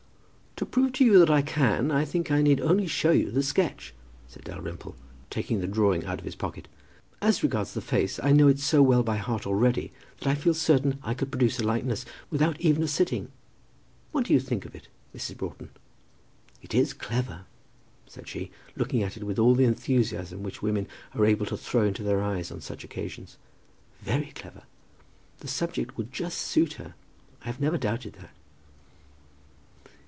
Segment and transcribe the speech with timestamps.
[0.57, 3.41] "To prove to you that I can, I think I need only show you the
[3.41, 3.95] sketch,"
[4.27, 4.95] said Dalrymple,
[5.31, 6.67] taking the drawing out of his pocket.
[7.19, 10.53] "As regards the face, I know it so well by heart already, that I feel
[10.53, 13.31] certain I could produce a likeness without even a sitting.
[14.11, 15.35] What do you think of it, Mrs.
[15.35, 15.71] Broughton?"
[16.61, 17.17] [Illustration: "What do you think of it, Mrs.
[17.17, 17.45] Broughton?"] "It is clever,"
[18.05, 21.85] said she, looking at it with all that enthusiasm which women are able to throw
[21.87, 23.37] into their eyes on such occasions;
[24.03, 24.61] "very clever.
[25.39, 26.93] The subject would just suit her.
[27.41, 28.29] I have never doubted that."